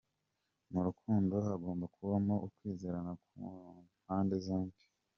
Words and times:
Mu 0.71 0.79
rukundo 0.87 1.35
hagomba 1.47 1.85
kubamo 1.95 2.35
ukwizerana 2.47 3.11
ku 3.23 3.31
mpande 4.01 4.35
zombi. 4.45 4.81